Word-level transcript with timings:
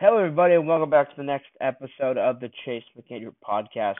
Hello, 0.00 0.16
everybody, 0.16 0.54
and 0.54 0.66
welcome 0.66 0.88
back 0.88 1.10
to 1.10 1.16
the 1.18 1.22
next 1.22 1.48
episode 1.60 2.16
of 2.16 2.40
the 2.40 2.48
Chase 2.64 2.82
McAndrew 2.96 3.34
podcast. 3.46 3.96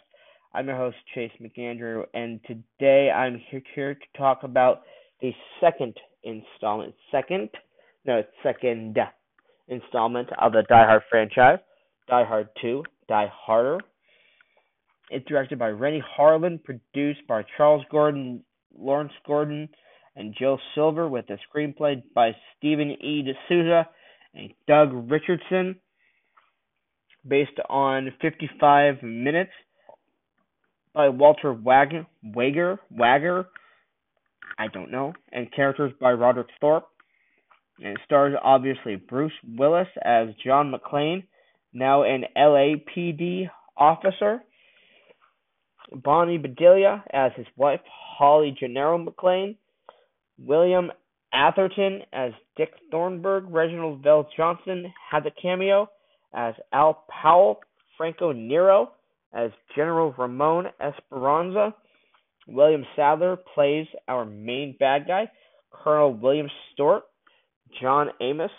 I'm 0.54 0.67
your 0.67 0.76
host, 0.79 0.96
Chase 1.15 1.30
McAndrew, 1.38 2.04
and 2.15 2.41
today 2.46 3.11
I'm 3.11 3.38
here 3.74 3.92
to 3.95 4.00
talk 4.16 4.42
about 4.42 4.80
the 5.21 5.30
second 5.60 5.94
installment, 6.24 6.94
second, 7.10 7.50
no, 8.06 8.22
second 8.42 8.96
installment 9.68 10.30
of 10.40 10.52
the 10.52 10.62
Die 10.71 10.87
Hard 10.87 11.03
franchise, 11.10 11.58
Die 12.08 12.24
Hard 12.24 12.48
2, 12.62 12.82
Die 13.06 13.30
Harder. 13.30 13.78
It's 15.10 15.26
directed 15.26 15.58
by 15.58 15.69
Renny 15.69 16.02
Harlin, 16.19 16.64
produced 16.64 17.27
by 17.28 17.45
Charles 17.59 17.84
Gordon, 17.91 18.42
Lawrence 18.74 19.12
Gordon, 19.27 19.69
and 20.16 20.34
Joel 20.41 20.59
Silver, 20.74 21.10
with 21.10 21.27
a 21.28 21.37
screenplay 21.55 22.02
by 22.14 22.34
Stephen 22.56 22.91
E. 22.91 23.23
D'Souza 23.23 23.87
and 24.32 24.51
Doug 24.66 25.10
Richardson, 25.10 25.77
based 27.27 27.59
on 27.69 28.12
55 28.20 29.02
minutes 29.02 29.51
by 30.95 31.09
Walter 31.09 31.52
Wagner, 31.52 32.06
Wager, 32.23 32.78
I 34.59 34.66
don't 34.69 34.91
know, 34.91 35.12
and 35.33 35.52
characters 35.52 35.92
by 36.01 36.12
Roderick 36.12 36.48
Thorp. 36.61 36.84
And 37.78 37.88
it 37.88 38.01
stars 38.05 38.34
obviously 38.42 38.97
Bruce 38.97 39.33
Willis 39.56 39.88
as 40.02 40.28
John 40.45 40.73
McClane, 40.73 41.25
now 41.73 42.02
an 42.02 42.25
LAPD 42.37 43.48
officer. 43.77 44.42
Bonnie 45.92 46.39
Bedelia 46.39 47.02
as 47.12 47.33
his 47.37 47.47
wife, 47.56 47.80
Holly 47.87 48.55
Gennaro 48.59 49.02
McClane. 49.02 49.56
William 50.39 50.91
Atherton 51.33 52.02
as 52.12 52.33
Dick 52.56 52.70
Thornburg. 52.91 53.45
Reginald 53.48 54.02
VelJohnson 54.02 54.92
has 55.11 55.25
a 55.27 55.41
cameo 55.41 55.89
as 56.34 56.55
Al 56.73 57.05
Powell. 57.09 57.61
Franco 58.01 58.33
Nero 58.33 58.92
as 59.34 59.50
General 59.77 60.14
Ramon 60.17 60.69
Esperanza. 60.81 61.75
William 62.48 62.83
Sadler 62.97 63.36
plays 63.55 63.86
our 64.09 64.25
main 64.25 64.75
bad 64.81 65.06
guy, 65.06 65.31
Colonel 65.70 66.14
William 66.14 66.48
Stuart. 66.73 67.03
John 67.78 68.08
Amos 68.23 68.51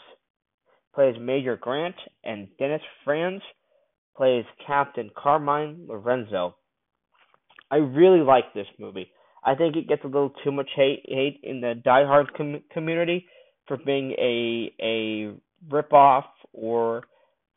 plays 0.94 1.16
Major 1.19 1.58
Grant, 1.58 1.95
and 2.23 2.49
Dennis 2.59 2.83
Franz 3.03 3.42
plays 4.16 4.45
Captain 4.67 5.09
Carmine 5.17 5.88
Lorenzo. 5.88 6.55
I 7.72 7.77
really 7.77 8.22
like 8.22 8.53
this 8.53 8.67
movie. 8.77 9.09
I 9.44 9.55
think 9.55 9.75
it 9.75 9.88
gets 9.88 10.03
a 10.03 10.08
little 10.08 10.33
too 10.44 10.52
much 10.52 10.69
hate 10.75 11.03
hate 11.08 11.39
in 11.42 11.61
the 11.61 11.73
Die 11.83 12.05
Hard 12.05 12.31
com- 12.38 12.61
community 12.72 13.25
for 13.67 13.77
being 13.77 14.11
a 14.19 14.72
a 14.80 15.33
ripoff 15.67 16.25
or 16.53 17.02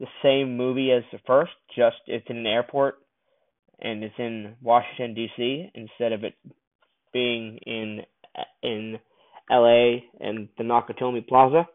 the 0.00 0.06
same 0.22 0.56
movie 0.56 0.90
as 0.90 1.04
the 1.12 1.18
first, 1.26 1.52
just 1.76 1.96
it's 2.06 2.26
in 2.28 2.38
an 2.38 2.46
airport 2.46 2.96
and 3.80 4.02
it's 4.02 4.14
in 4.18 4.54
Washington 4.62 5.14
D.C. 5.14 5.70
instead 5.74 6.12
of 6.12 6.24
it 6.24 6.34
being 7.12 7.58
in 7.66 8.00
in 8.62 8.98
L.A. 9.50 10.04
and 10.20 10.48
the 10.56 10.64
Nakatomi 10.64 11.26
Plaza. 11.26 11.68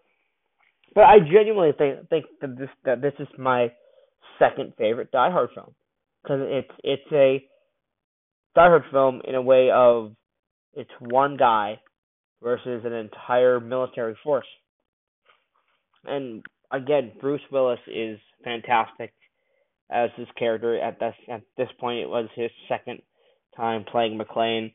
But 0.96 1.04
I 1.06 1.20
genuinely 1.20 1.74
think 1.78 2.10
think 2.10 2.26
that 2.42 2.58
this 2.58 2.70
that 2.86 3.02
this 3.02 3.14
is 3.20 3.28
my 3.38 3.72
second 4.40 4.74
favorite 4.78 5.12
Die 5.12 5.32
Hard 5.32 5.50
film 5.54 5.74
because 6.24 6.40
it's 6.44 6.72
it's 6.84 7.12
a 7.12 7.44
Die 8.56 8.68
Hard 8.68 8.84
film 8.92 9.22
in 9.26 9.36
a 9.36 9.42
way 9.42 9.70
of 9.72 10.14
it's 10.74 10.92
one 11.00 11.38
guy 11.38 11.80
versus 12.42 12.84
an 12.86 12.94
entire 12.94 13.60
military 13.60 14.18
force. 14.24 14.48
And 16.06 16.44
again, 16.72 17.12
Bruce 17.20 17.42
Willis 17.52 17.80
is 17.88 18.20
fantastic 18.44 19.14
as 19.90 20.10
his 20.16 20.28
character 20.38 20.80
at 20.80 21.00
this 21.00 21.16
at 21.30 21.42
this 21.58 21.70
point. 21.80 22.00
It 22.00 22.10
was 22.10 22.30
his 22.36 22.52
second 22.68 23.02
time 23.56 23.86
playing 23.90 24.20
McClane. 24.20 24.74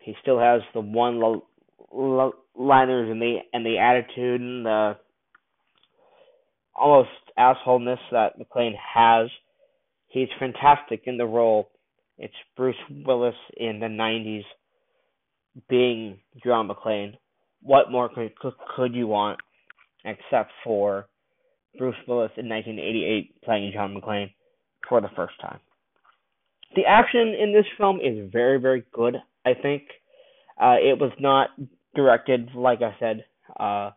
He 0.00 0.14
still 0.22 0.38
has 0.38 0.62
the 0.72 0.80
one 0.80 1.22
l- 1.22 1.46
l- 1.92 2.34
liners 2.56 3.10
and 3.10 3.20
the 3.20 3.38
and 3.52 3.64
the 3.64 3.78
attitude 3.78 4.40
and 4.40 4.64
the 4.64 4.96
almost 6.74 7.10
assholeness 7.38 7.98
that 8.12 8.38
McClane 8.38 8.74
has. 8.94 9.28
He's 10.08 10.28
fantastic 10.38 11.02
in 11.06 11.18
the 11.18 11.26
role. 11.26 11.70
It's 12.18 12.34
Bruce 12.56 12.76
Willis 12.90 13.34
in 13.56 13.80
the 13.80 13.86
90s 13.86 14.44
being 15.68 16.18
John 16.44 16.68
McClane. 16.68 17.16
What 17.62 17.90
more 17.90 18.08
could, 18.08 18.36
could, 18.36 18.54
could 18.76 18.94
you 18.94 19.06
want 19.06 19.38
except 20.04 20.50
for 20.64 21.06
Bruce 21.78 21.96
Willis 22.06 22.32
in 22.36 22.48
1988 22.48 23.42
playing 23.42 23.72
John 23.72 23.94
McClane 23.94 24.32
for 24.88 25.00
the 25.00 25.10
first 25.14 25.34
time? 25.40 25.60
The 26.76 26.84
action 26.86 27.34
in 27.40 27.52
this 27.52 27.66
film 27.76 28.00
is 28.00 28.30
very, 28.30 28.60
very 28.60 28.84
good, 28.92 29.16
I 29.44 29.54
think. 29.60 29.82
Uh, 30.60 30.76
it 30.80 30.98
was 31.00 31.12
not 31.18 31.50
directed, 31.94 32.50
like 32.54 32.80
I 32.82 32.94
said 33.00 33.24
uh, 33.58 33.90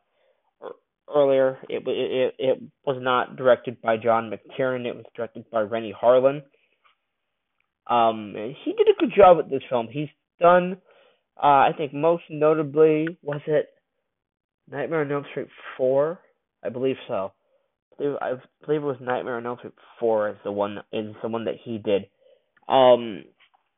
earlier, 1.13 1.59
it, 1.69 1.83
it, 1.85 2.35
it 2.39 2.61
was 2.85 2.97
not 2.99 3.35
directed 3.35 3.81
by 3.81 3.97
John 3.97 4.31
McTiernan, 4.31 4.85
it 4.85 4.95
was 4.95 5.05
directed 5.15 5.49
by 5.51 5.61
Renny 5.61 5.93
Harlin. 5.93 6.41
Um, 7.87 8.33
he 8.63 8.73
did 8.73 8.87
a 8.87 8.99
good 8.99 9.11
job 9.15 9.37
with 9.37 9.49
this 9.49 9.61
film. 9.69 9.87
He's 9.91 10.07
done, 10.39 10.77
uh, 11.37 11.67
I 11.67 11.71
think 11.77 11.93
most 11.93 12.23
notably, 12.29 13.17
was 13.21 13.41
it 13.45 13.72
Nightmare 14.69 15.01
on 15.01 15.12
Elm 15.12 15.25
Street 15.31 15.47
4? 15.78 16.19
I 16.63 16.69
believe 16.69 16.96
so. 17.07 17.31
I 18.00 18.34
believe, 18.66 18.81
it 18.81 18.85
was 18.85 18.97
Nightmare 19.00 19.38
on 19.38 19.46
Elm 19.46 19.57
Street 19.59 19.74
4 20.00 20.29
is 20.29 20.35
the 20.44 20.51
one 20.51 20.79
is 20.91 21.16
the 21.22 21.29
one 21.29 21.46
that 21.46 21.56
he 21.63 21.78
did. 21.78 22.07
Um, 22.68 23.24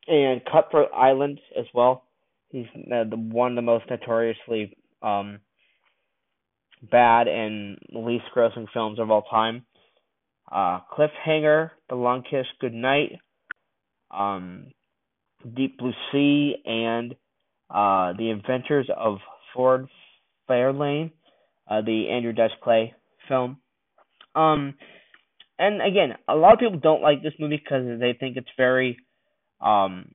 and 0.07 0.41
Cutthroat 0.45 0.89
Island 0.95 1.39
as 1.57 1.65
well. 1.73 2.03
He's 2.49 2.67
uh, 2.75 3.03
the 3.09 3.17
one 3.17 3.51
of 3.51 3.55
the 3.55 3.61
most 3.61 3.85
notoriously 3.89 4.77
um 5.01 5.39
bad 6.91 7.27
and 7.27 7.77
least 7.91 8.25
grossing 8.35 8.67
films 8.73 8.99
of 8.99 9.11
all 9.11 9.23
time. 9.23 9.65
Uh, 10.51 10.79
Cliffhanger, 10.95 11.71
The 11.89 11.95
Long 11.95 12.23
Kiss 12.29 12.45
Goodnight, 12.61 13.19
um, 14.11 14.67
Deep 15.55 15.77
Blue 15.77 15.93
Sea, 16.11 16.55
and 16.65 17.13
uh, 17.69 18.13
The 18.17 18.31
Adventures 18.31 18.87
of 18.95 19.17
Ford 19.53 19.87
Fairlane, 20.49 21.11
uh, 21.69 21.81
the 21.81 22.09
Andrew 22.09 22.33
Dice 22.33 22.51
Clay 22.61 22.93
film. 23.27 23.57
Um, 24.35 24.75
and 25.57 25.81
again, 25.81 26.15
a 26.27 26.35
lot 26.35 26.53
of 26.53 26.59
people 26.59 26.79
don't 26.79 27.01
like 27.01 27.23
this 27.23 27.33
movie 27.39 27.61
because 27.63 27.99
they 27.99 28.13
think 28.19 28.37
it's 28.37 28.47
very, 28.57 28.97
um, 29.61 30.11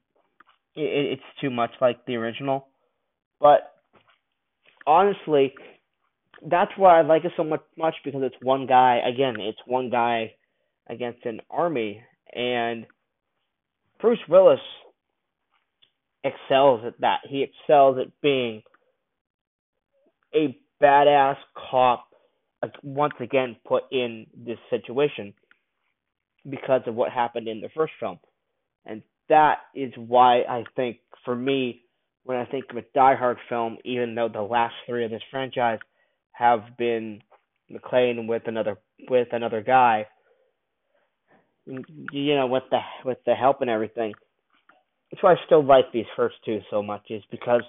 it, 0.77 1.19
it's 1.19 1.41
too 1.41 1.51
much 1.51 1.71
like 1.81 2.05
the 2.07 2.17
original. 2.17 2.69
But 3.41 3.73
honestly, 4.87 5.55
that's 6.47 6.73
why 6.77 6.99
I 6.99 7.03
like 7.03 7.25
it 7.25 7.33
so 7.37 7.45
much 7.45 7.63
much 7.77 7.95
because 8.05 8.23
it's 8.23 8.37
one 8.43 8.67
guy. 8.67 9.01
Again, 9.07 9.37
it's 9.39 9.59
one 9.67 9.91
guy 9.91 10.35
against 10.89 11.25
an 11.25 11.41
army, 11.51 12.03
and 12.35 12.87
Bruce 14.01 14.19
Willis 14.29 14.61
excels 16.25 16.83
at 16.87 17.01
that. 17.01 17.21
He 17.29 17.43
excels 17.43 17.99
at 17.99 18.09
being 18.21 18.63
a 20.35 20.57
badass 20.83 21.37
cop 21.71 22.07
uh, 22.63 22.69
once 22.83 23.15
again 23.21 23.57
put 23.67 23.85
in 23.91 24.27
this 24.37 24.59
situation 24.71 25.35
because 26.49 26.83
of 26.87 26.95
what 26.95 27.13
happened 27.13 27.49
in 27.49 27.61
the 27.61 27.69
first 27.75 27.93
film. 28.01 28.19
And 28.87 29.03
that 29.29 29.59
is 29.75 29.93
why 29.97 30.41
I 30.41 30.65
think 30.77 30.99
for 31.25 31.37
me 31.37 31.83
when 32.25 32.37
I 32.37 32.45
think 32.47 32.65
of 32.71 32.77
a 32.77 32.83
Die 32.95 33.15
Hard 33.15 33.39
film, 33.49 33.79
even 33.85 34.15
though 34.15 34.29
the 34.29 34.43
last 34.43 34.75
three 34.87 35.05
of 35.05 35.11
this 35.11 35.23
franchise 35.31 35.79
have 36.33 36.61
been 36.79 37.23
McClane 37.71 38.27
with 38.27 38.43
another 38.47 38.79
with 39.09 39.29
another 39.33 39.63
guy, 39.63 40.07
you 41.66 42.34
know, 42.37 42.47
with 42.47 42.65
the 42.71 42.81
with 43.04 43.19
the 43.27 43.34
help 43.34 43.60
and 43.60 43.71
everything. 43.71 44.13
That's 45.10 45.22
why 45.22 45.33
I 45.33 45.37
still 45.47 45.65
like 45.65 45.87
these 45.93 46.07
first 46.16 46.37
two 46.45 46.60
so 46.71 46.83
much 46.83 47.07
is 47.10 47.22
because 47.31 47.63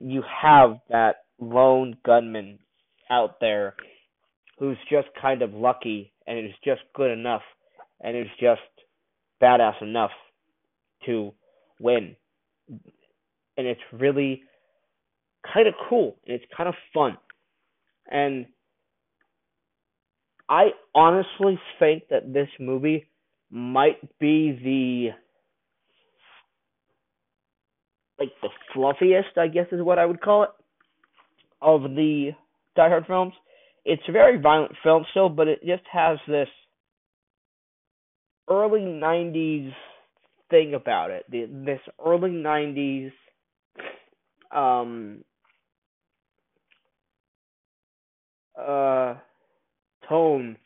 you 0.00 0.22
have 0.42 0.78
that 0.88 1.16
lone 1.40 1.96
gunman 2.04 2.58
out 3.10 3.40
there 3.40 3.74
who's 4.58 4.78
just 4.90 5.08
kind 5.20 5.42
of 5.42 5.52
lucky 5.54 6.12
and 6.26 6.38
is 6.38 6.54
just 6.64 6.80
good 6.94 7.10
enough 7.10 7.42
and 8.00 8.16
is 8.16 8.26
just 8.40 8.60
badass 9.42 9.80
enough 9.80 10.10
to 11.06 11.32
win. 11.80 12.16
And 12.68 13.66
it's 13.66 13.80
really 13.92 14.42
kind 15.52 15.68
of 15.68 15.74
cool 15.88 16.16
and 16.26 16.34
it's 16.34 16.44
kind 16.56 16.68
of 16.68 16.74
fun. 16.92 17.16
And 18.10 18.46
I 20.48 20.70
honestly 20.94 21.58
think 21.78 22.04
that 22.10 22.32
this 22.32 22.48
movie 22.58 23.06
might 23.50 24.00
be 24.18 24.52
the 24.62 25.10
like 28.18 28.32
the 28.42 28.48
fluffiest, 28.74 29.38
I 29.38 29.46
guess 29.46 29.66
is 29.70 29.80
what 29.80 29.98
I 29.98 30.04
would 30.04 30.20
call 30.20 30.42
it, 30.42 30.50
of 31.60 31.82
the 31.82 32.30
Die 32.76 32.88
Hard 32.88 33.06
films. 33.06 33.32
it's 33.84 34.02
a 34.08 34.12
very 34.12 34.40
violent 34.40 34.72
film 34.82 35.04
still, 35.10 35.28
but 35.28 35.48
it 35.48 35.60
just 35.64 35.82
has 35.92 36.18
this 36.26 36.48
early 38.48 38.80
'90s 38.80 39.72
thing 40.50 40.74
about 40.74 41.10
it. 41.10 41.24
The, 41.30 41.46
this 41.64 41.80
early 42.04 42.30
'90s 42.30 43.12
um 44.50 45.22
uh 48.58 49.14
tone 50.08 50.56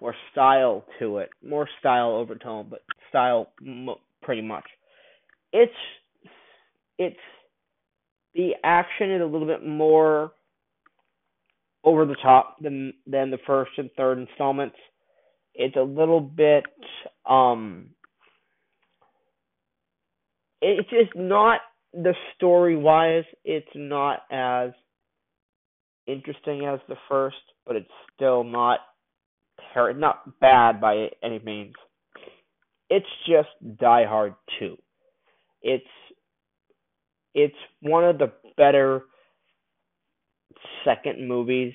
or 0.00 0.14
style 0.30 0.84
to 0.98 1.18
it. 1.18 1.30
More 1.46 1.68
style 1.80 2.10
over 2.12 2.34
tone, 2.34 2.66
but 2.70 2.82
style 3.08 3.48
pretty 4.22 4.42
much. 4.42 4.64
It's 5.52 5.72
it's 6.98 7.16
the 8.34 8.52
action 8.64 9.12
is 9.12 9.20
a 9.20 9.24
little 9.24 9.46
bit 9.46 9.66
more 9.66 10.32
over 11.84 12.06
the 12.06 12.16
top 12.22 12.56
than 12.60 12.94
than 13.06 13.30
the 13.30 13.38
first 13.46 13.72
and 13.78 13.90
third 13.96 14.18
installments. 14.18 14.76
It's 15.54 15.76
a 15.76 15.82
little 15.82 16.20
bit 16.20 16.64
um 17.28 17.90
it's 20.60 20.88
just 20.90 21.14
not 21.16 21.60
the 21.92 22.14
story 22.36 22.76
wise 22.76 23.24
it's 23.44 23.68
not 23.74 24.20
as 24.30 24.72
interesting 26.06 26.66
as 26.66 26.80
the 26.88 26.96
first, 27.08 27.36
but 27.66 27.76
it's 27.76 27.90
still 28.14 28.44
not 28.44 28.80
ter- 29.74 29.92
not 29.92 30.38
bad 30.40 30.80
by 30.80 31.08
any 31.22 31.38
means. 31.40 31.74
It's 32.90 33.06
just 33.26 33.48
Die 33.78 34.04
Hard 34.04 34.34
2. 34.58 34.76
It's 35.62 35.84
it's 37.34 37.56
one 37.80 38.04
of 38.04 38.18
the 38.18 38.32
better 38.56 39.04
second 40.84 41.26
movies 41.26 41.74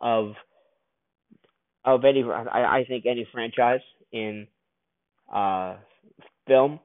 of 0.00 0.32
of 1.84 2.04
any 2.04 2.22
I, 2.24 2.78
I 2.78 2.84
think 2.86 3.06
any 3.06 3.26
franchise 3.32 3.80
in 4.12 4.46
uh 5.32 5.76
film. 6.46 6.80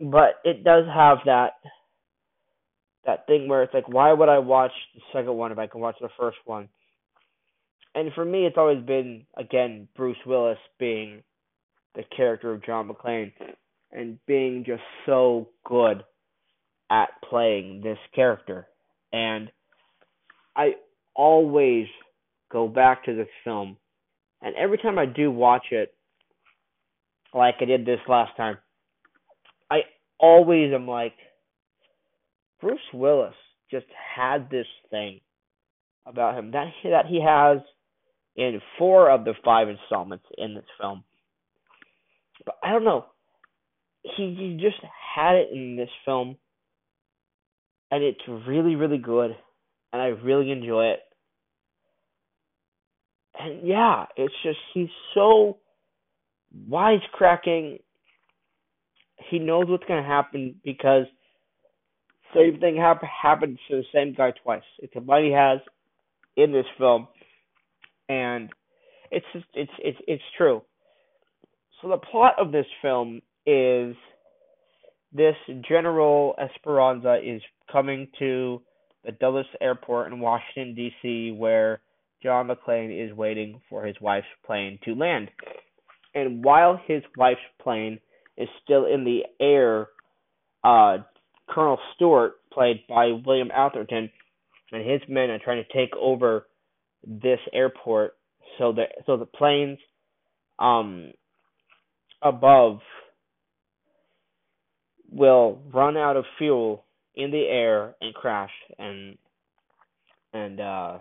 But 0.00 0.40
it 0.44 0.62
does 0.64 0.84
have 0.92 1.18
that 1.26 1.52
that 3.04 3.26
thing 3.26 3.48
where 3.48 3.62
it's 3.62 3.74
like 3.74 3.88
why 3.88 4.12
would 4.12 4.28
I 4.28 4.38
watch 4.38 4.72
the 4.94 5.00
second 5.12 5.34
one 5.34 5.52
if 5.52 5.58
I 5.58 5.66
can 5.66 5.80
watch 5.80 5.96
the 6.00 6.08
first 6.18 6.38
one? 6.44 6.68
And 7.94 8.12
for 8.14 8.24
me 8.24 8.46
it's 8.46 8.58
always 8.58 8.84
been 8.84 9.26
again 9.36 9.88
Bruce 9.96 10.18
Willis 10.26 10.58
being 10.78 11.22
the 11.94 12.04
character 12.14 12.52
of 12.52 12.64
John 12.64 12.88
McClane 12.88 13.32
and 13.90 14.18
being 14.26 14.64
just 14.66 14.82
so 15.06 15.48
good 15.64 16.04
at 16.90 17.08
playing 17.28 17.80
this 17.82 17.98
character. 18.14 18.66
And 19.12 19.50
I 20.56 20.76
always 21.14 21.86
go 22.50 22.66
back 22.66 23.04
to 23.04 23.14
this 23.14 23.28
film, 23.44 23.76
and 24.40 24.56
every 24.56 24.78
time 24.78 24.98
I 24.98 25.04
do 25.04 25.30
watch 25.30 25.66
it, 25.70 25.92
like 27.34 27.56
I 27.60 27.66
did 27.66 27.84
this 27.84 28.00
last 28.08 28.34
time, 28.36 28.56
I 29.70 29.80
always 30.18 30.72
am 30.72 30.88
like, 30.88 31.12
Bruce 32.60 32.80
Willis 32.94 33.34
just 33.70 33.86
had 34.14 34.48
this 34.50 34.66
thing 34.90 35.20
about 36.06 36.38
him 36.38 36.52
that 36.52 36.68
that 36.84 37.06
he 37.06 37.20
has 37.22 37.58
in 38.36 38.60
four 38.78 39.10
of 39.10 39.24
the 39.24 39.34
five 39.44 39.68
installments 39.68 40.24
in 40.38 40.54
this 40.54 40.64
film. 40.80 41.04
But 42.46 42.54
I 42.62 42.72
don't 42.72 42.84
know, 42.84 43.06
he, 44.02 44.34
he 44.38 44.58
just 44.60 44.80
had 45.14 45.34
it 45.34 45.48
in 45.52 45.76
this 45.76 45.90
film, 46.04 46.36
and 47.90 48.02
it's 48.02 48.20
really 48.48 48.76
really 48.76 48.98
good 48.98 49.36
and 49.96 50.02
I 50.02 50.08
really 50.08 50.50
enjoy 50.50 50.88
it. 50.88 51.00
And 53.38 53.66
yeah, 53.66 54.04
it's 54.16 54.34
just 54.42 54.58
he's 54.74 54.90
so 55.14 55.56
wisecracking. 56.68 57.80
He 59.30 59.38
knows 59.38 59.64
what's 59.68 59.84
gonna 59.88 60.06
happen 60.06 60.56
because 60.62 61.06
same 62.34 62.60
thing 62.60 62.76
hap- 62.76 63.02
happens 63.02 63.58
to 63.70 63.76
the 63.76 63.84
same 63.94 64.14
guy 64.14 64.32
twice. 64.42 64.62
It's 64.80 64.92
what 64.94 65.22
he 65.22 65.30
has 65.32 65.60
in 66.36 66.52
this 66.52 66.66
film, 66.76 67.08
and 68.10 68.50
it's 69.10 69.24
just, 69.32 69.46
it's 69.54 69.72
it's 69.78 69.98
it's 70.06 70.22
true. 70.36 70.60
So 71.80 71.88
the 71.88 71.96
plot 71.96 72.34
of 72.38 72.52
this 72.52 72.66
film 72.82 73.22
is 73.46 73.96
this 75.12 75.36
General 75.66 76.34
Esperanza 76.38 77.18
is 77.24 77.40
coming 77.72 78.08
to 78.18 78.60
the 79.06 79.12
Dulles 79.12 79.46
Airport 79.60 80.12
in 80.12 80.20
Washington, 80.20 80.74
D.C., 80.74 81.32
where 81.38 81.80
John 82.22 82.48
McClane 82.48 83.04
is 83.04 83.16
waiting 83.16 83.60
for 83.70 83.86
his 83.86 83.96
wife's 84.00 84.26
plane 84.44 84.78
to 84.84 84.94
land. 84.94 85.30
And 86.14 86.44
while 86.44 86.80
his 86.86 87.02
wife's 87.16 87.40
plane 87.62 88.00
is 88.36 88.48
still 88.64 88.84
in 88.86 89.04
the 89.04 89.20
air, 89.40 89.88
uh, 90.64 90.98
Colonel 91.48 91.78
Stuart, 91.94 92.34
played 92.52 92.82
by 92.88 93.12
William 93.24 93.50
Atherton, 93.54 94.10
and 94.72 94.90
his 94.90 95.00
men 95.08 95.30
are 95.30 95.38
trying 95.38 95.62
to 95.64 95.72
take 95.72 95.94
over 95.96 96.46
this 97.06 97.38
airport 97.52 98.14
so 98.58 98.72
that 98.72 98.88
so 99.06 99.16
the 99.16 99.26
planes 99.26 99.78
um 100.58 101.12
above 102.22 102.80
will 105.12 105.60
run 105.72 105.96
out 105.96 106.16
of 106.16 106.24
fuel 106.38 106.85
in 107.16 107.30
the 107.30 107.44
air 107.46 107.94
and 108.00 108.14
crash 108.14 108.50
and 108.78 109.16
and 110.32 110.60
uh 110.60 110.98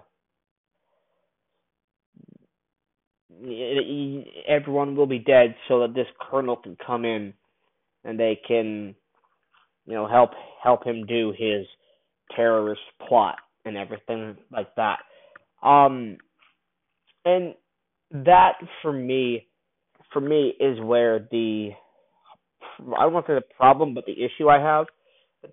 everyone 4.48 4.96
will 4.96 5.08
be 5.08 5.20
dead 5.20 5.56
so 5.68 5.82
that 5.82 5.94
this 5.94 6.08
colonel 6.30 6.56
can 6.56 6.78
come 6.86 7.04
in 7.04 7.34
and 8.06 8.20
they 8.20 8.40
can 8.48 8.96
you 9.86 9.94
know 9.94 10.08
help 10.08 10.32
help 10.64 10.86
him 10.86 11.06
do 11.06 11.34
his 11.38 11.66
terrorist 12.36 12.82
plot 13.08 13.36
and 13.66 13.78
everything 13.78 14.38
like 14.52 14.74
that. 14.76 15.00
Um 15.62 16.18
and 17.26 17.56
that 18.12 18.54
for 18.82 18.94
me 18.94 19.48
for 20.14 20.22
me 20.22 20.54
is 20.60 20.80
where 20.80 21.28
the 21.32 21.72
I 22.80 23.02
don't 23.04 23.14
want 23.14 23.26
to 23.26 23.32
say 23.34 23.36
the 23.36 23.56
problem 23.58 23.94
but 23.94 24.06
the 24.06 24.24
issue 24.24 24.50
I 24.50 24.60
have 24.60 24.86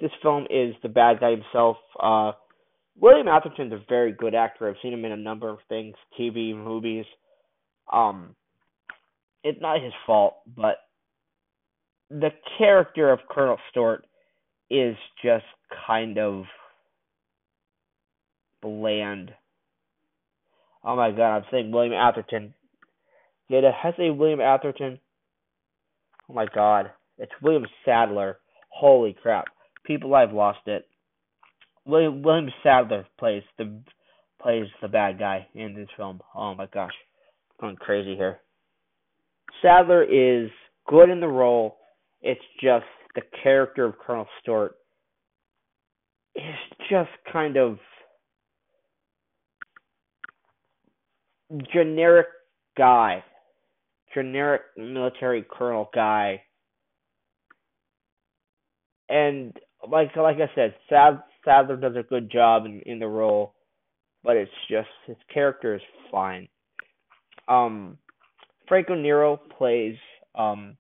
this 0.01 0.11
film 0.23 0.47
is 0.51 0.75
the 0.83 0.89
bad 0.89 1.21
guy 1.21 1.31
himself. 1.31 1.77
Uh, 2.01 2.33
William 3.01 3.29
Atherton's 3.29 3.73
a 3.73 3.81
very 3.89 4.13
good 4.13 4.35
actor. 4.35 4.69
I've 4.69 4.77
seen 4.83 4.93
him 4.93 5.05
in 5.05 5.13
a 5.13 5.17
number 5.17 5.49
of 5.49 5.59
things, 5.69 5.95
TV, 6.19 6.55
movies. 6.55 7.07
Um, 7.93 8.35
it's 9.43 9.61
not 9.61 9.83
his 9.83 9.93
fault, 10.07 10.37
but 10.57 10.77
the 12.11 12.31
character 12.59 13.11
of 13.11 13.21
Colonel 13.31 13.59
Stuart 13.71 14.05
is 14.71 14.97
just 15.25 15.45
kind 15.87 16.19
of 16.19 16.45
bland. 18.61 19.33
Oh 20.85 20.97
my 20.97 21.11
god, 21.11 21.37
I'm 21.37 21.45
saying 21.51 21.73
William 21.73 21.95
Atherton. 21.95 22.55
Did 23.51 23.65
I 23.65 23.93
say 23.97 24.11
William 24.11 24.41
Atherton? 24.41 24.99
Oh 26.29 26.35
my 26.35 26.47
god, 26.55 26.91
it's 27.19 27.33
William 27.43 27.67
Sadler. 27.85 28.39
Holy 28.69 29.17
crap 29.21 29.47
people 29.85 30.15
I've 30.15 30.33
lost 30.33 30.61
it. 30.67 30.87
William, 31.85 32.23
William 32.23 32.51
Sadler 32.63 33.07
plays 33.19 33.43
the 33.59 33.81
plays 34.41 34.67
the 34.81 34.89
bad 34.89 35.19
guy 35.19 35.47
in 35.55 35.75
this 35.75 35.89
film. 35.97 36.21
Oh 36.35 36.55
my 36.55 36.67
gosh, 36.67 36.93
I'm 37.51 37.69
going 37.69 37.77
crazy 37.77 38.17
here. 38.17 38.41
Sadler 39.61 40.03
is 40.03 40.51
good 40.89 41.11
in 41.11 41.21
the 41.21 41.29
role. 41.29 41.77
It's 42.21 42.41
just 42.61 42.85
the 43.15 43.23
character 43.43 43.85
of 43.85 43.99
Colonel 43.99 44.27
Stuart 44.41 44.77
is 46.35 46.43
just 46.91 47.11
kind 47.33 47.57
of 47.57 47.79
generic 51.73 52.27
guy, 52.77 53.23
generic 54.15 54.63
military 54.77 55.45
colonel 55.49 55.91
guy. 55.95 56.43
And 59.09 59.53
like 59.91 60.15
like 60.17 60.37
I 60.37 60.51
said, 60.55 60.75
Sad, 60.89 61.23
Sadler 61.45 61.77
does 61.77 61.97
a 61.97 62.03
good 62.03 62.31
job 62.31 62.67
in 62.67 62.81
in 62.87 62.99
the 62.99 63.09
role, 63.09 63.55
but 64.23 64.37
it's 64.37 64.51
just 64.71 64.89
his 65.07 65.17
character 65.33 65.75
is 65.75 65.83
fine. 66.11 66.49
Um, 67.49 67.99
Franco 68.69 68.95
Nero 68.95 69.41
plays 69.59 69.97
um 70.35 70.77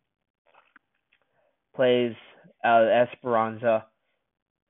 plays 1.74 2.12
uh, 2.64 2.84
Esperanza, 2.84 3.86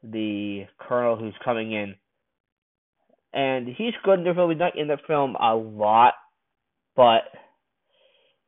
the 0.02 0.64
colonel 0.78 1.16
who's 1.16 1.34
coming 1.44 1.72
in, 1.72 1.94
and 3.32 3.68
he's 3.68 3.94
good 4.04 4.20
in 4.20 4.24
the 4.24 4.34
film. 4.34 4.50
He's 4.50 4.58
not 4.58 4.78
in 4.78 4.88
the 4.88 4.98
film 5.06 5.36
a 5.36 5.54
lot, 5.54 6.14
but 6.96 7.22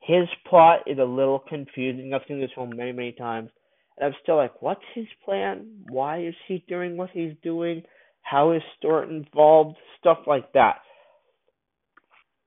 his 0.00 0.28
plot 0.48 0.80
is 0.86 0.98
a 0.98 1.04
little 1.04 1.42
confusing. 1.48 2.12
I've 2.14 2.22
seen 2.26 2.40
this 2.40 2.50
film 2.54 2.74
many 2.74 2.92
many 2.92 3.12
times 3.12 3.50
and 3.98 4.06
I'm 4.06 4.14
still 4.22 4.36
like, 4.36 4.60
what's 4.60 4.84
his 4.94 5.06
plan? 5.24 5.84
Why 5.88 6.24
is 6.24 6.34
he 6.48 6.64
doing 6.68 6.96
what 6.96 7.10
he's 7.10 7.34
doing? 7.42 7.82
How 8.22 8.52
is 8.52 8.62
Stuart 8.78 9.10
involved? 9.10 9.76
Stuff 10.00 10.18
like 10.26 10.52
that. 10.54 10.76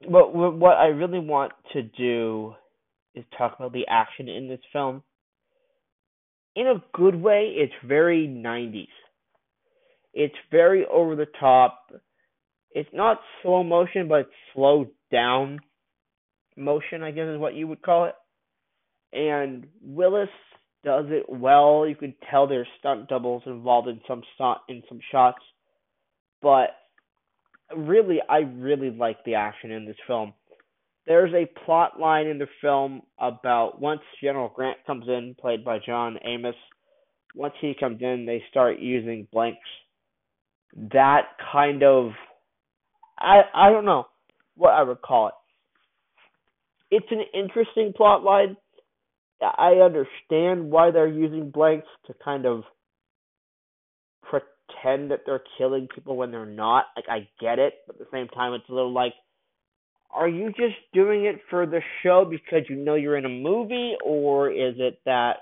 but 0.10 0.34
what 0.34 0.77
I 0.77 0.88
really 0.88 1.20
want 1.20 1.54
to 1.74 1.84
do 1.84 2.54
is 3.16 3.24
talk 3.38 3.56
about 3.58 3.74
the 3.74 3.88
action 3.89 4.27
in 4.27 4.48
this 4.48 4.60
film. 4.72 5.04
In 6.56 6.68
a 6.68 6.84
good 6.94 7.16
way, 7.16 7.54
it's 7.56 7.74
very 7.86 8.27
90s. 8.27 8.88
It's 10.13 10.36
very 10.51 10.86
over 10.86 11.16
the 11.16 11.27
top. 11.39 11.92
It's 12.72 12.89
not 12.94 13.20
slow 13.42 13.63
motion, 13.63 14.08
but 14.08 14.30
slowed 14.54 14.89
down 15.12 15.60
motion, 16.56 17.04
I 17.04 17.12
guess 17.12 17.27
is 17.27 17.39
what 17.39 17.54
you 17.54 17.68
would 17.68 17.82
call 17.82 18.06
it. 18.06 18.16
And 19.13 19.68
Willis 19.82 20.30
does 20.84 21.06
it 21.10 21.26
well. 21.28 21.86
You 21.88 21.96
can 21.96 22.14
tell 22.30 22.48
there's 22.48 22.68
stunt 22.80 23.08
doubles 23.10 23.44
involved 23.46 23.88
in 23.88 24.00
some 24.08 24.22
stunt 24.36 24.60
in 24.70 24.84
some 24.88 25.00
shots, 25.12 25.42
but 26.42 26.70
really, 27.76 28.20
I 28.30 28.40
really 28.40 28.92
like 28.92 29.24
the 29.26 29.36
action 29.36 29.72
in 29.72 29.86
this 29.86 29.98
film. 30.06 30.34
There's 31.06 31.34
a 31.34 31.50
plot 31.66 32.00
line 32.00 32.28
in 32.28 32.38
the 32.38 32.48
film 32.62 33.02
about 33.18 33.82
once 33.82 34.02
General 34.22 34.52
Grant 34.54 34.78
comes 34.86 35.06
in, 35.08 35.36
played 35.40 35.64
by 35.64 35.80
John 35.86 36.18
Amos. 36.26 36.56
Once 37.34 37.54
he 37.62 37.74
comes 37.80 38.02
in, 38.02 38.26
they 38.26 38.44
start 38.50 38.80
using 38.80 39.28
blanks. 39.32 39.60
That 40.92 41.24
kind 41.52 41.84
of, 41.84 42.12
I 43.18 43.42
I 43.54 43.70
don't 43.70 43.86
know 43.86 44.08
what 44.56 44.72
I 44.72 44.84
would 44.84 45.02
call 45.02 45.30
it. 45.30 45.34
It's 46.90 47.12
an 47.12 47.24
interesting 47.34 47.94
plot 47.96 48.24
line 48.24 48.58
I 49.41 49.74
understand 49.84 50.72
why 50.72 50.91
they're 50.91 51.08
using 51.08 51.51
blanks 51.51 51.88
to 52.08 52.13
kind 52.24 52.46
of 52.46 52.63
pretend 54.24 55.12
that 55.12 55.22
they're 55.25 55.44
killing 55.58 55.88
people 55.94 56.17
when 56.17 56.32
they're 56.32 56.46
not. 56.46 56.86
Like 56.96 57.06
I 57.10 57.27
get 57.39 57.60
it, 57.60 57.74
but 57.86 57.96
at 57.96 58.00
the 58.00 58.08
same 58.12 58.27
time 58.29 58.53
it's 58.53 58.67
a 58.70 58.74
little 58.74 58.94
like 58.94 59.13
are 60.10 60.27
you 60.27 60.48
just 60.50 60.75
doing 60.94 61.25
it 61.25 61.36
for 61.50 61.65
the 61.65 61.82
show 62.01 62.25
because 62.29 62.62
you 62.70 62.75
know 62.77 62.96
you're 62.96 63.17
in 63.17 63.25
a 63.25 63.29
movie 63.29 63.96
or 64.03 64.50
is 64.50 64.75
it 64.77 65.00
that 65.06 65.38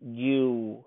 you 0.00 0.84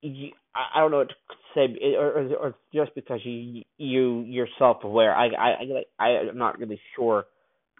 you, 0.00 0.30
I 0.54 0.80
don't 0.80 0.90
know 0.90 0.98
what 0.98 1.08
to 1.08 1.14
say, 1.54 1.94
or, 1.96 2.06
or, 2.06 2.36
or 2.36 2.54
just 2.72 2.94
because 2.94 3.20
you 3.24 3.62
you 3.78 4.20
you're 4.22 4.48
self 4.58 4.84
aware. 4.84 5.14
I 5.14 5.28
I 5.28 5.84
I 5.98 6.06
I'm 6.28 6.38
not 6.38 6.58
really 6.58 6.80
sure 6.96 7.24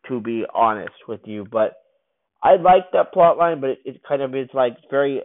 to 0.09 0.21
be 0.21 0.45
honest 0.55 0.95
with 1.07 1.21
you. 1.25 1.47
But 1.50 1.75
I 2.43 2.57
like 2.57 2.91
that 2.93 3.12
plot 3.12 3.37
line, 3.38 3.61
but 3.61 3.71
it, 3.71 3.79
it 3.85 4.00
kind 4.09 4.23
of 4.23 4.35
is 4.35 4.49
like 4.55 4.77
very 4.91 5.23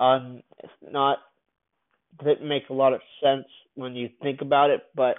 un. 0.00 0.42
It's 0.62 0.72
not 0.90 1.18
doesn't 2.18 2.46
make 2.46 2.68
a 2.68 2.74
lot 2.74 2.92
of 2.92 3.00
sense 3.22 3.46
when 3.74 3.94
you 3.94 4.08
think 4.22 4.40
about 4.42 4.70
it, 4.70 4.82
but 4.94 5.16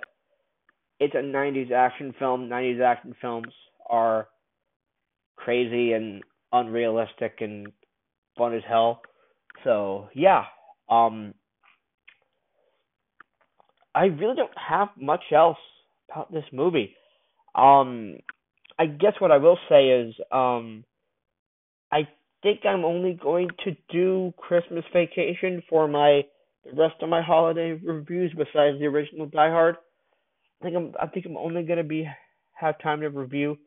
it's 0.99 1.15
a 1.15 1.17
90s 1.17 1.71
action 1.71 2.13
film. 2.19 2.47
90s 2.47 2.81
action 2.81 3.15
films 3.19 3.51
are 3.89 4.27
crazy 5.35 5.93
and 5.93 6.23
unrealistic 6.51 7.37
and 7.41 7.67
fun 8.37 8.55
as 8.55 8.61
hell. 8.67 9.01
So, 9.63 10.09
yeah. 10.13 10.43
Um 10.89 11.33
I 13.95 14.05
really 14.05 14.35
don't 14.35 14.57
have 14.57 14.89
much 14.99 15.23
else 15.31 15.57
about 16.09 16.31
this 16.31 16.45
movie. 16.51 16.95
Um 17.55 18.17
I 18.79 18.85
guess 18.85 19.13
what 19.19 19.31
I 19.31 19.37
will 19.37 19.57
say 19.69 19.89
is, 19.89 20.15
um, 20.31 20.83
I 21.91 22.07
think 22.41 22.61
I'm 22.65 22.85
only 22.85 23.13
going 23.13 23.49
to 23.63 23.75
do 23.89 24.33
Christmas 24.37 24.83
Vacation 24.93 25.63
for 25.69 25.87
my 25.87 26.23
the 26.65 26.81
rest 26.81 26.95
of 27.01 27.09
my 27.09 27.21
holiday 27.21 27.71
reviews 27.71 28.31
besides 28.31 28.79
the 28.79 28.85
original 28.85 29.25
Die 29.25 29.49
Hard. 29.49 29.75
I 30.61 30.65
think 30.65 30.75
I'm 30.75 30.93
I 30.99 31.07
think 31.07 31.25
I'm 31.25 31.37
only 31.37 31.63
gonna 31.63 31.83
be 31.83 32.07
have 32.53 32.79
time 32.81 33.01
to 33.01 33.09
review 33.09 33.57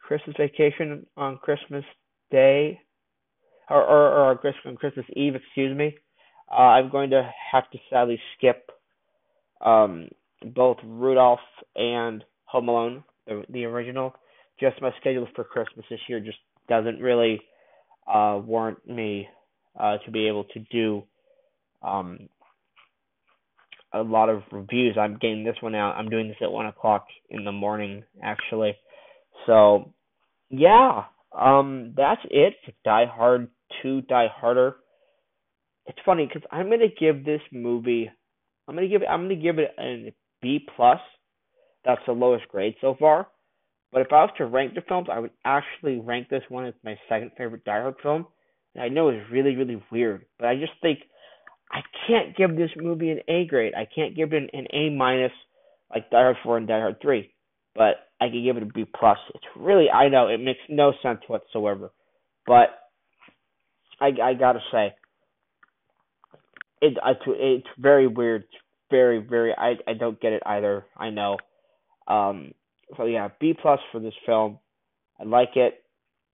Christmas 0.00 0.36
Vacation 0.38 1.06
on 1.16 1.38
Christmas 1.38 1.84
Day 2.30 2.80
or 3.68 3.82
or, 3.82 4.30
or 4.30 4.36
Christmas 4.36 4.66
on 4.66 4.76
Christmas 4.76 5.06
Eve, 5.14 5.34
excuse 5.34 5.76
me. 5.76 5.96
Uh, 6.50 6.60
I'm 6.60 6.90
going 6.90 7.10
to 7.10 7.28
have 7.52 7.68
to 7.72 7.78
sadly 7.90 8.20
skip 8.36 8.70
um, 9.64 10.08
both 10.54 10.76
Rudolph 10.84 11.40
and 11.74 12.22
Home 12.44 12.68
Alone, 12.68 13.04
the, 13.26 13.42
the 13.48 13.64
original 13.64 14.14
just 14.58 14.80
my 14.80 14.90
schedule 15.00 15.26
for 15.34 15.44
Christmas 15.44 15.86
this 15.90 16.00
year 16.08 16.20
just 16.20 16.38
doesn't 16.68 17.00
really 17.00 17.40
uh, 18.06 18.40
warrant 18.44 18.86
me 18.88 19.28
uh, 19.78 19.98
to 20.04 20.10
be 20.10 20.28
able 20.28 20.44
to 20.44 20.60
do 20.70 21.02
um, 21.82 22.28
a 23.92 24.02
lot 24.02 24.28
of 24.28 24.42
reviews. 24.52 24.96
I'm 24.98 25.18
getting 25.18 25.44
this 25.44 25.56
one 25.60 25.74
out. 25.74 25.96
I'm 25.96 26.08
doing 26.08 26.28
this 26.28 26.36
at 26.42 26.50
one 26.50 26.66
o'clock 26.66 27.06
in 27.30 27.44
the 27.44 27.52
morning, 27.52 28.04
actually. 28.22 28.76
So, 29.46 29.92
yeah, 30.50 31.04
um, 31.36 31.94
that's 31.96 32.20
it 32.30 32.54
for 32.64 32.72
Die 32.84 33.06
Hard 33.06 33.48
Two, 33.82 34.02
Die 34.02 34.28
Harder. 34.34 34.76
It's 35.86 35.98
funny 36.04 36.26
because 36.26 36.48
I'm 36.50 36.70
gonna 36.70 36.86
give 36.98 37.24
this 37.24 37.42
movie. 37.52 38.10
I'm 38.66 38.74
gonna 38.74 38.88
give. 38.88 39.02
I'm 39.08 39.24
gonna 39.24 39.36
give 39.36 39.58
it 39.58 39.70
a 39.78 40.12
B 40.42 40.66
plus. 40.74 41.00
That's 41.84 42.00
the 42.06 42.12
lowest 42.12 42.48
grade 42.48 42.74
so 42.80 42.96
far. 42.98 43.28
But 43.92 44.02
if 44.02 44.08
I 44.12 44.22
was 44.22 44.30
to 44.38 44.46
rank 44.46 44.74
the 44.74 44.82
films, 44.82 45.08
I 45.10 45.18
would 45.18 45.30
actually 45.44 46.00
rank 46.00 46.28
this 46.28 46.42
one 46.48 46.66
as 46.66 46.74
my 46.84 46.98
second 47.08 47.32
favorite 47.38 47.64
Die 47.64 47.80
Hard 47.80 47.94
film. 48.02 48.26
And 48.74 48.84
I 48.84 48.88
know 48.88 49.08
it's 49.08 49.30
really, 49.30 49.56
really 49.56 49.82
weird, 49.90 50.26
but 50.38 50.48
I 50.48 50.56
just 50.56 50.72
think 50.82 50.98
I 51.70 51.80
can't 52.06 52.36
give 52.36 52.56
this 52.56 52.70
movie 52.76 53.10
an 53.10 53.20
A 53.28 53.46
grade. 53.46 53.74
I 53.74 53.86
can't 53.92 54.14
give 54.14 54.32
it 54.32 54.50
an, 54.52 54.66
A 54.72 54.90
minus 54.90 55.32
like 55.94 56.10
Die 56.10 56.20
Hard 56.20 56.36
4 56.42 56.56
and 56.58 56.68
Die 56.68 56.78
Hard 56.78 57.00
3. 57.00 57.32
But 57.74 57.96
I 58.20 58.28
can 58.28 58.44
give 58.44 58.56
it 58.56 58.62
a 58.62 58.66
B 58.66 58.84
plus. 58.84 59.18
It's 59.34 59.44
really, 59.56 59.90
I 59.90 60.08
know, 60.08 60.28
it 60.28 60.38
makes 60.38 60.60
no 60.68 60.92
sense 61.02 61.20
whatsoever. 61.26 61.90
But 62.46 62.68
I, 64.00 64.10
I 64.22 64.34
gotta 64.34 64.60
say, 64.72 64.94
it, 66.80 66.98
it's 67.26 67.66
very 67.78 68.06
weird. 68.06 68.42
It's 68.42 68.62
very, 68.90 69.18
very, 69.18 69.54
I, 69.56 69.74
I 69.86 69.94
don't 69.94 70.20
get 70.20 70.32
it 70.32 70.42
either. 70.46 70.86
I 70.96 71.10
know. 71.10 71.38
Um, 72.06 72.52
so 72.96 73.04
yeah, 73.04 73.28
B 73.40 73.54
plus 73.60 73.80
for 73.92 74.00
this 74.00 74.14
film. 74.24 74.58
I 75.20 75.24
like 75.24 75.56
it 75.56 75.82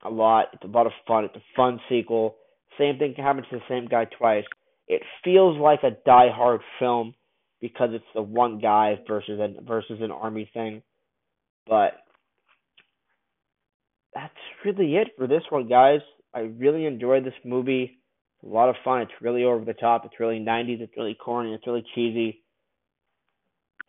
a 0.05 0.11
lot. 0.11 0.47
It's 0.53 0.65
a 0.65 0.69
lot 0.69 0.87
of 0.87 0.93
fun. 1.07 1.25
It's 1.25 1.37
a 1.37 1.43
fun 1.57 1.81
sequel. 1.89 2.37
Same 2.79 2.99
thing 2.99 3.15
happens 3.17 3.47
to 3.51 3.57
the 3.57 3.63
same 3.69 3.87
guy 3.87 4.07
twice. 4.07 4.45
It 4.89 5.03
feels 5.23 5.59
like 5.59 5.83
a 5.83 5.91
Die 6.05 6.31
Hard 6.35 6.61
film 6.79 7.15
because 7.61 7.91
it's 7.93 8.05
the 8.15 8.23
one 8.23 8.59
guy 8.59 8.99
versus 9.07 9.39
an 9.41 9.65
versus 9.67 10.01
an 10.01 10.11
army 10.11 10.51
thing. 10.53 10.83
But 11.67 11.93
that's 14.15 14.35
really 14.65 14.97
it 14.97 15.09
for 15.17 15.27
this 15.27 15.43
one, 15.51 15.69
guys. 15.69 16.01
I 16.35 16.41
really 16.41 16.87
enjoyed 16.87 17.25
this 17.25 17.35
movie. 17.45 17.99
It's 18.43 18.51
a 18.51 18.55
lot 18.55 18.69
of 18.69 18.77
fun. 18.85 19.03
It's 19.03 19.13
really 19.21 19.45
over 19.45 19.65
the 19.65 19.75
top. 19.75 20.05
It's 20.05 20.19
really 20.19 20.41
90s. 20.41 20.81
It's 20.81 20.97
really 20.97 21.15
corny. 21.15 21.55
It's 21.55 21.67
really 21.67 21.85
cheesy. 21.95 22.43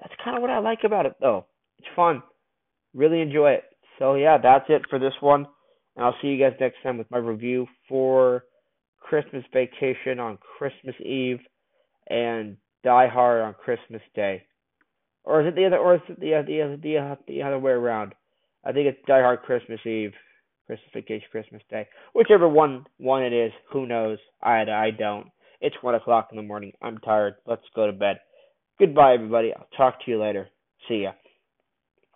That's 0.02 0.14
kind 0.24 0.36
of 0.36 0.42
what 0.42 0.52
I 0.52 0.60
like 0.60 0.80
about 0.84 1.06
it, 1.06 1.16
though. 1.20 1.46
It's 1.80 1.88
fun. 1.96 2.22
Really 2.94 3.22
enjoy 3.22 3.52
it. 3.52 3.64
So 4.00 4.16
yeah, 4.16 4.38
that's 4.42 4.66
it 4.70 4.84
for 4.90 5.00
this 5.00 5.14
one. 5.20 5.48
And 5.96 6.06
I'll 6.06 6.16
see 6.22 6.30
you 6.30 6.40
guys 6.44 6.58
next 6.60 6.78
time 6.84 6.98
with 6.98 7.10
my 7.12 7.18
review 7.18 7.68
for 7.88 8.44
Christmas 9.00 9.44
Vacation 9.54 10.20
on 10.20 10.38
Christmas 10.58 10.96
Eve 11.00 11.40
and 12.10 12.58
Die 12.84 13.08
Hard 13.08 13.42
on 13.42 13.54
Christmas 13.54 14.02
Day. 14.16 14.44
Or 15.24 15.42
is 15.42 15.48
it 15.48 15.56
the 15.56 15.66
other? 15.66 15.78
Or 15.78 15.96
is 15.96 16.02
it 16.10 16.20
the 16.20 16.44
the 16.46 16.80
the 16.82 17.18
the 17.28 17.42
other 17.44 17.60
way 17.60 17.72
around? 17.72 18.14
I 18.66 18.72
think 18.72 18.88
it's 18.88 19.08
Die 19.08 19.22
Hard 19.22 19.42
Christmas 19.42 19.80
Eve, 19.86 20.14
Christmas 20.68 20.90
Vacation 20.94 21.28
Christmas 21.32 21.62
Day. 21.70 21.88
Whichever 22.14 22.48
one 22.48 22.86
one 22.98 23.24
it 23.24 23.34
is, 23.34 23.52
who 23.72 23.86
knows? 23.86 24.18
I 24.42 24.62
I 24.64 24.92
don't. 24.92 25.28
It's 25.62 25.76
one 25.82 25.96
o'clock 25.96 26.30
in 26.32 26.38
the 26.38 26.44
morning. 26.44 26.74
I'm 26.82 26.98
tired. 26.98 27.36
Let's 27.46 27.64
go 27.74 27.88
to 27.88 27.94
bed. 27.94 28.18
Goodbye, 28.80 29.14
everybody. 29.14 29.54
I'll 29.54 29.68
talk 29.78 30.04
to 30.04 30.12
you 30.12 30.20
later. 30.20 30.50
See 30.90 31.04
ya. 31.04 31.12